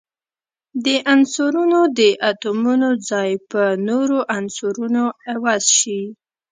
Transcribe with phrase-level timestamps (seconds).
[0.85, 1.99] د عنصرونو د
[2.29, 6.01] اتومونو ځای په نورو عنصرونو عوض شي.